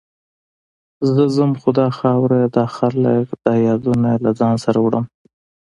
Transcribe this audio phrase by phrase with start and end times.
[1.13, 5.05] زه ځم، خو دا خاوره، دا خلک، دا یادونه له ځان سره وړم.